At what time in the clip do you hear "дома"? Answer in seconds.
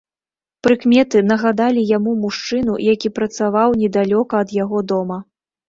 4.97-5.23